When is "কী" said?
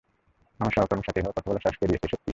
2.17-2.29